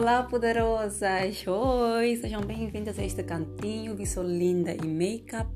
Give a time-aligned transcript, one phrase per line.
[0.00, 1.44] Olá, poderosas!
[1.46, 3.94] Oi, sejam bem-vindas a este cantinho.
[3.94, 5.50] Vi sou linda e make-up.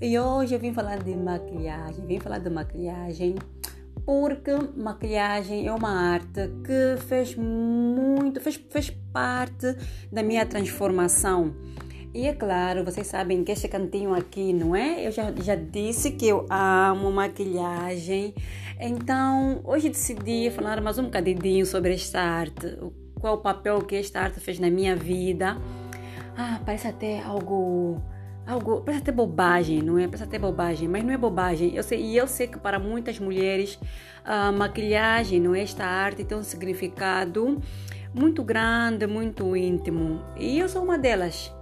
[0.00, 2.04] E hoje eu vim falar de maquilhagem.
[2.04, 3.36] Vim falar de maquilhagem
[4.04, 9.76] porque maquilhagem é uma arte que fez muito, fez, fez parte
[10.10, 11.54] da minha transformação.
[12.12, 15.06] E é claro, vocês sabem que este cantinho aqui, não é?
[15.06, 18.34] Eu já, já disse que eu amo maquilhagem.
[18.80, 22.76] Então, hoje decidi falar mais um bocadinho sobre esta arte
[23.20, 25.56] qual o papel que esta arte fez na minha vida.
[26.36, 28.00] Ah, parece até algo
[28.46, 30.06] algo, parece até bobagem, não é?
[30.06, 31.74] Parece até bobagem, mas não é bobagem.
[31.74, 33.78] Eu sei, e eu sei que para muitas mulheres
[34.24, 35.62] a maquilhagem, não é?
[35.62, 37.60] Esta arte tem um significado
[38.14, 40.22] muito grande, muito íntimo.
[40.36, 41.52] E eu sou uma delas.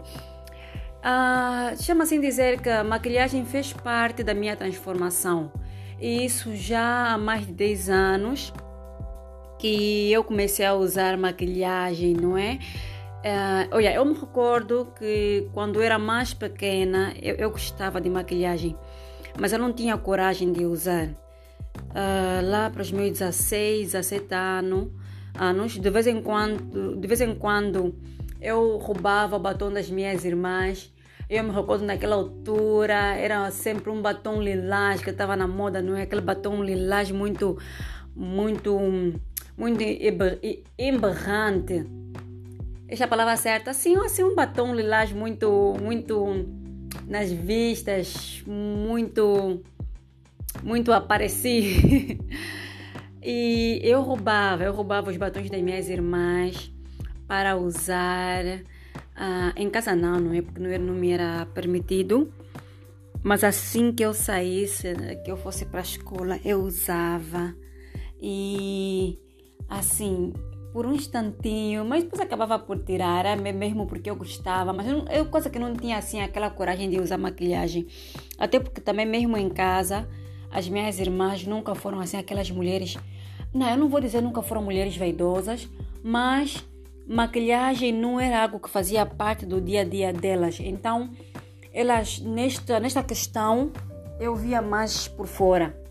[1.02, 5.52] Ah, chama assim dizer que a maquilhagem fez parte da minha transformação.
[6.01, 8.52] E isso já há mais de 10 anos
[9.59, 12.59] que eu comecei a usar maquilhagem, não é?
[13.26, 18.77] Uh, olha, eu me recordo que quando era mais pequena eu, eu, gostava de maquilhagem,
[19.38, 21.09] mas eu não tinha coragem de usar.
[21.90, 24.88] Uh, lá para os meus 16, 17 anos,
[25.38, 27.95] anos, de vez em quando, de vez em quando
[28.40, 30.93] eu roubava o batom das minhas irmãs.
[31.29, 35.96] Eu me recordo naquela altura, era sempre um batom lilás que estava na moda, não
[35.96, 36.02] é?
[36.02, 37.59] Aquele batom lilás muito,
[38.15, 38.79] muito
[39.57, 39.82] muito
[40.79, 41.87] emberrante.
[42.88, 43.71] Essa a palavra certa.
[43.71, 46.46] Assim, assim um batom lilás muito, muito
[47.07, 49.62] nas vistas, muito,
[50.62, 52.18] muito apareci.
[53.23, 56.73] e eu roubava, eu roubava os batons das minhas irmãs
[57.27, 62.32] para usar uh, em casa não, não é porque não, não me era permitido.
[63.23, 64.94] Mas assim que eu saísse,
[65.25, 67.53] que eu fosse para a escola, eu usava.
[68.22, 69.19] E
[69.69, 70.32] assim,
[70.72, 75.25] por um instantinho, mas depois acabava por tirar, mesmo porque eu gostava, mas eu, eu
[75.27, 77.87] coisa que não tinha assim aquela coragem de usar maquilhagem.
[78.38, 80.06] Até porque também mesmo em casa,
[80.50, 82.99] as minhas irmãs nunca foram assim aquelas mulheres,
[83.55, 85.66] não, eu não vou dizer nunca foram mulheres vaidosas,
[86.03, 86.62] mas
[87.06, 90.59] maquilhagem não era algo que fazia parte do dia a dia delas.
[90.60, 91.10] Então,
[91.72, 93.72] elas nesta nesta questão
[94.21, 95.86] eu via mais por fora.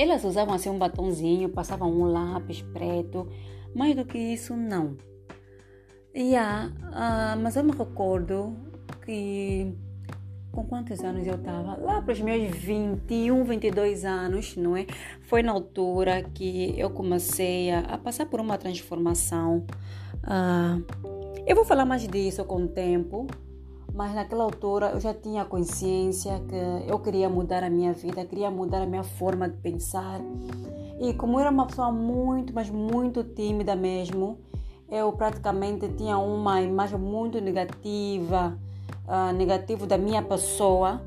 [0.00, 3.28] Elas usavam assim um batonzinho, passavam um lápis preto,
[3.74, 4.96] mais do que isso não.
[6.16, 8.56] Yeah, uh, mas eu me recordo
[9.04, 9.76] que
[10.50, 11.76] com quantos anos eu estava?
[11.76, 14.86] Lá para os meus 21, 22 anos, não é?
[15.20, 19.66] Foi na altura que eu comecei a, a passar por uma transformação.
[20.24, 20.82] Uh,
[21.46, 23.26] eu vou falar mais disso com o tempo,
[23.94, 28.50] mas naquela altura eu já tinha consciência que eu queria mudar a minha vida, queria
[28.50, 30.20] mudar a minha forma de pensar.
[31.00, 34.38] E como eu era uma pessoa muito, mas muito tímida mesmo,
[34.90, 38.58] eu praticamente tinha uma imagem muito negativa,
[39.06, 41.00] uh, negativo da minha pessoa.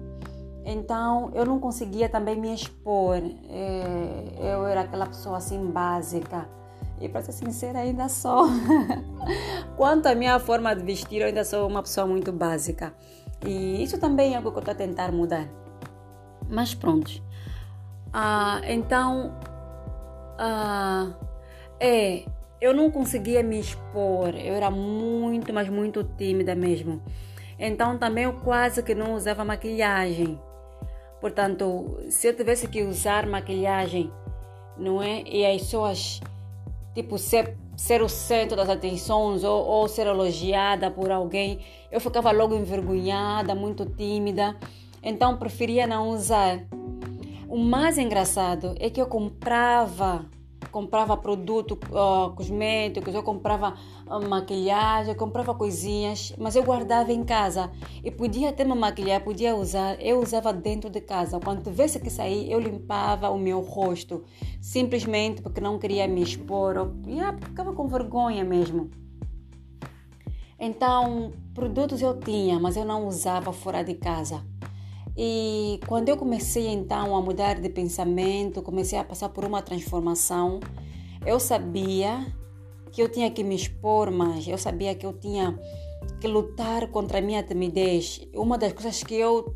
[0.66, 3.18] Então eu não conseguia também me expor.
[3.50, 6.48] É, eu era aquela pessoa assim básica
[7.04, 8.48] e para ser sincera, ainda sou.
[9.76, 12.94] Quanto à minha forma de vestir, eu ainda sou uma pessoa muito básica.
[13.46, 15.46] E isso também é algo que eu estou a tentar mudar.
[16.50, 17.12] Mas pronto.
[18.14, 19.38] Ah, então,
[20.40, 21.12] ah,
[21.78, 22.24] é,
[22.62, 24.30] eu não conseguia me expor.
[24.30, 27.02] Eu era muito, mas muito tímida mesmo.
[27.60, 30.40] Então também eu quase que não usava maquilhagem.
[31.20, 34.10] Portanto, se eu tivesse que usar maquilhagem,
[34.78, 35.22] não é?
[35.24, 36.22] E as pessoas
[36.94, 41.60] tipo ser ser o centro das atenções ou, ou ser elogiada por alguém,
[41.92, 44.56] eu ficava logo envergonhada, muito tímida,
[45.02, 46.64] então preferia não usar.
[47.48, 50.26] O mais engraçado é que eu comprava
[50.74, 53.76] comprava produto uh, cosméticos, eu comprava
[54.28, 57.72] maquilhagem, eu comprava coisinhas, mas eu guardava em casa.
[58.04, 61.40] E podia ter uma maquilhagem, podia usar, eu usava dentro de casa.
[61.40, 64.24] Quando tivesse que sair, eu limpava o meu rosto,
[64.60, 68.90] simplesmente porque não queria me expor, ou, yeah, ficava com vergonha mesmo.
[70.60, 74.44] Então, produtos eu tinha, mas eu não usava fora de casa.
[75.16, 80.60] E quando eu comecei então a mudar de pensamento, comecei a passar por uma transformação,
[81.26, 82.26] eu sabia
[82.92, 85.60] que eu tinha que me expor mais, eu sabia que eu tinha
[86.20, 88.22] que lutar contra a minha timidez.
[88.34, 89.56] Uma das coisas que eu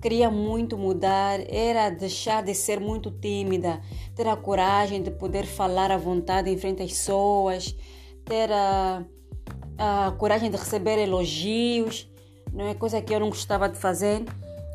[0.00, 3.80] queria muito mudar era deixar de ser muito tímida,
[4.14, 7.76] ter a coragem de poder falar à vontade em frente às pessoas,
[8.24, 9.04] ter a,
[9.76, 12.08] a coragem de receber elogios,
[12.52, 14.24] não é coisa que eu não gostava de fazer.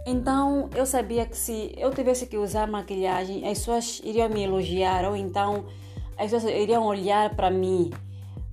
[0.06, 5.06] Então eu sabia que se eu tivesse que usar maquilhagem, as pessoas iriam me elogiar
[5.06, 5.66] ou então
[6.18, 7.90] as pessoas iriam olhar para mim.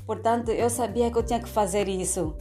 [0.06, 2.34] Portanto, eu sabia que eu tinha que fazer isso.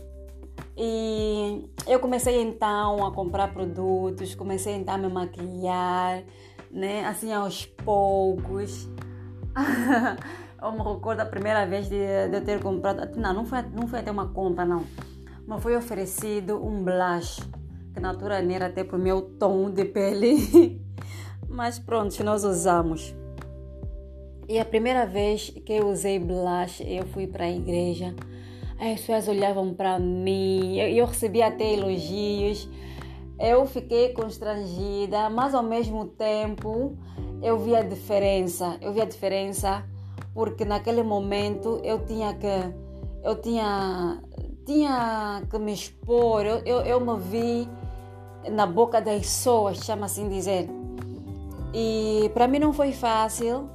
[0.77, 6.23] E eu comecei então a comprar produtos, comecei então a me maquilhar,
[6.71, 7.05] né?
[7.05, 8.87] Assim aos poucos.
[10.61, 13.15] eu me recordo a primeira vez de, de eu ter comprado.
[13.19, 14.85] Não, não foi, não foi até uma compra, não.
[15.45, 17.41] Mas foi oferecido um blush,
[17.93, 20.81] que era até para o meu tom de pele.
[21.47, 23.15] Mas pronto, nós usamos.
[24.47, 28.15] E a primeira vez que eu usei blush, eu fui para a igreja
[28.79, 32.69] as pessoas olhavam para mim, eu, eu recebia até elogios.
[33.37, 36.97] Eu fiquei constrangida, mas ao mesmo tempo
[37.41, 38.77] eu vi a diferença.
[38.81, 39.83] Eu vi a diferença
[40.33, 42.47] porque naquele momento eu tinha que
[43.21, 44.23] eu tinha
[44.69, 46.45] tinha que me expor.
[46.45, 47.69] Eu, eu, eu me vi
[48.51, 50.69] na boca das pessoas, chama assim dizer.
[51.73, 53.69] E para mim não foi fácil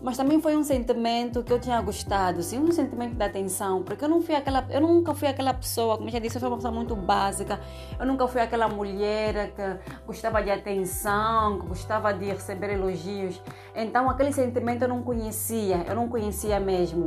[0.00, 4.04] mas também foi um sentimento que eu tinha gostado, sim, um sentimento de atenção, porque
[4.04, 6.48] eu não fui aquela, eu nunca fui aquela pessoa, como eu já disse, eu fui
[6.48, 7.58] uma pessoa muito básica.
[7.98, 13.42] Eu nunca fui aquela mulher que gostava de atenção, que gostava de receber elogios.
[13.74, 17.06] Então aquele sentimento eu não conhecia, eu não conhecia mesmo.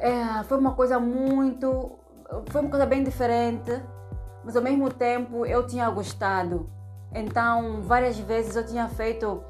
[0.00, 1.97] É, foi uma coisa muito,
[2.50, 3.70] foi uma coisa bem diferente,
[4.44, 6.70] mas ao mesmo tempo eu tinha gostado.
[7.14, 9.42] Então várias vezes eu tinha feito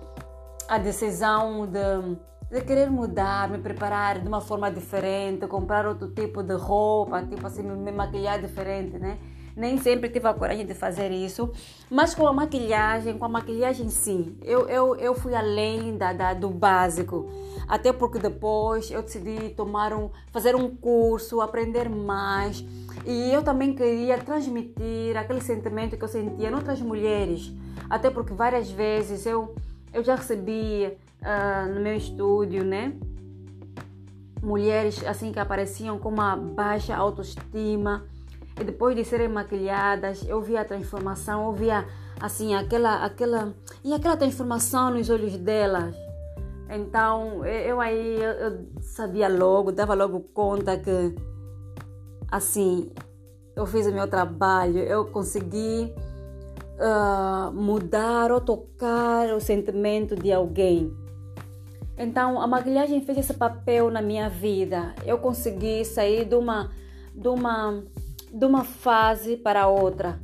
[0.68, 2.18] a decisão de,
[2.50, 7.46] de querer mudar, me preparar de uma forma diferente, comprar outro tipo de roupa, tipo
[7.46, 9.18] assim, me maquilhar diferente, né?
[9.58, 11.50] Nem sempre tive a coragem de fazer isso,
[11.90, 16.32] mas com a maquilhagem, com a maquilhagem sim, eu, eu, eu fui além da, da,
[16.32, 17.28] do básico.
[17.66, 22.64] Até porque depois eu decidi tomar um, fazer um curso, aprender mais.
[23.04, 27.52] E eu também queria transmitir aquele sentimento que eu sentia em outras mulheres.
[27.90, 29.56] Até porque várias vezes eu
[29.92, 32.92] eu já recebi uh, no meu estúdio, né?
[34.40, 38.06] Mulheres assim que apareciam com uma baixa autoestima
[38.60, 41.86] e depois de serem maquilhadas, eu via a transformação, eu via
[42.20, 45.94] assim aquela aquela e aquela transformação nos olhos delas.
[46.68, 51.14] Então eu aí eu, eu sabia logo, dava logo conta que
[52.30, 52.90] assim
[53.54, 55.92] eu fiz o meu trabalho, eu consegui
[56.78, 60.92] uh, mudar ou tocar o sentimento de alguém.
[61.96, 64.94] Então, a maquilhagem fez esse papel na minha vida.
[65.04, 66.70] Eu consegui sair de uma,
[67.12, 67.82] de uma,
[68.32, 70.20] de uma fase para outra.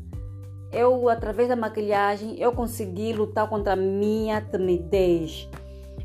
[0.72, 5.48] Eu, através da maquilhagem, eu consegui lutar contra a minha timidez.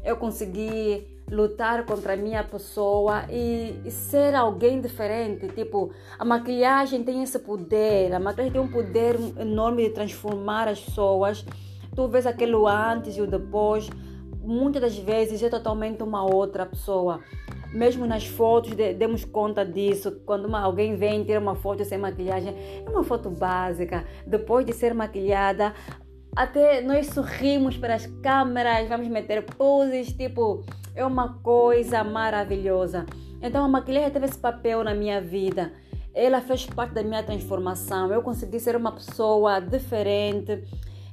[0.03, 5.47] Eu consegui lutar contra a minha pessoa e, e, ser alguém diferente.
[5.49, 10.79] Tipo, a maquilhagem tem esse poder, a maquilhagem tem um poder enorme de transformar as
[10.79, 11.45] pessoas.
[11.95, 13.89] Tu vês aquele antes e o depois,
[14.41, 17.21] muitas das vezes é totalmente uma outra pessoa.
[17.73, 20.21] Mesmo nas fotos, de, demos conta disso.
[20.25, 22.55] Quando uma, alguém vem tirar uma foto sem maquilhagem,
[22.85, 24.05] é uma foto básica.
[24.25, 25.73] Depois de ser maquilhada,
[26.35, 30.63] até nós sorrimos para as câmeras, vamos meter poses, tipo,
[30.95, 33.05] é uma coisa maravilhosa.
[33.41, 35.71] Então a maquilhagem teve esse papel na minha vida.
[36.13, 38.11] Ela fez parte da minha transformação.
[38.11, 40.63] Eu consegui ser uma pessoa diferente.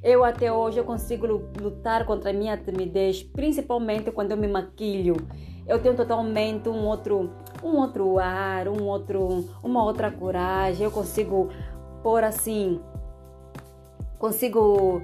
[0.02, 1.26] Eu até hoje eu consigo
[1.60, 5.16] lutar contra a minha timidez, principalmente quando eu me maquilho.
[5.66, 7.30] Eu tenho totalmente um outro,
[7.62, 10.85] um outro ar, um outro, uma outra coragem.
[10.85, 11.49] Eu consigo
[12.02, 12.80] pôr assim
[14.18, 15.02] consigo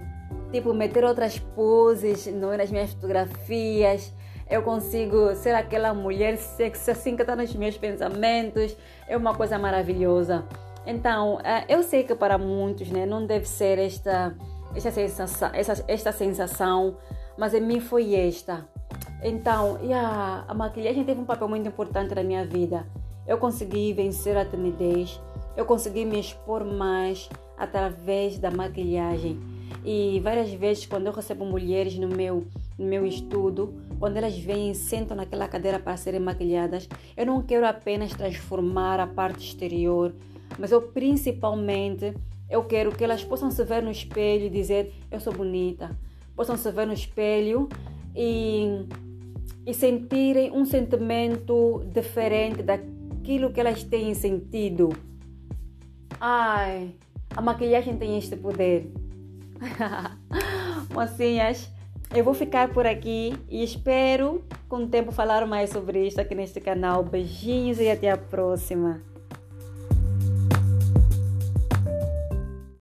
[0.50, 4.12] tipo meter outras poses no, nas minhas fotografias.
[4.50, 8.76] Eu consigo ser aquela mulher sexy assim que está nos meus pensamentos.
[9.08, 10.44] É uma coisa maravilhosa.
[10.86, 14.34] Então, eh, eu sei que para muitos né, não deve ser esta,
[14.74, 16.96] esta, sensação, esta, esta sensação,
[17.38, 18.66] mas em mim foi esta.
[19.22, 19.78] Então,
[20.48, 22.86] a maquilhagem teve um papel muito importante na minha vida.
[23.26, 25.20] Eu consegui vencer a timidez,
[25.56, 29.38] eu consegui me expor mais, através da maquilhagem.
[29.84, 32.44] E várias vezes, quando eu recebo mulheres no meu,
[32.76, 37.40] no meu estudo, quando elas vêm e sentam naquela cadeira para serem maquilhadas, eu não
[37.42, 40.12] quero apenas transformar a parte exterior,
[40.58, 42.14] mas eu principalmente
[42.50, 45.96] eu quero que elas possam se ver no espelho e dizer eu sou bonita,
[46.36, 47.68] possam se ver no espelho
[48.14, 48.86] e,
[49.66, 54.90] e sentirem um sentimento diferente daquilo que elas têm sentido.
[56.20, 56.90] Ai,
[57.36, 58.90] a maquilhagem tem este poder.
[60.92, 61.70] Mocinhas,
[62.14, 66.34] eu vou ficar por aqui e espero com o tempo falar mais sobre isso aqui
[66.34, 67.02] neste canal.
[67.02, 69.11] Beijinhos e até a próxima.